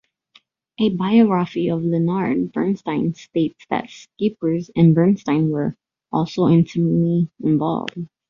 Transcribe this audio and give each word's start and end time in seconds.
A 0.79 0.89
biography 0.89 1.69
of 1.69 1.83
Leonard 1.83 2.51
Bernstein 2.53 3.13
states 3.13 3.63
that 3.69 3.85
Schippers 3.91 4.71
and 4.75 4.95
Bernstein 4.95 5.51
were 5.51 5.75
also 6.11 6.47
intimately 6.47 7.29
involved. 7.43 7.99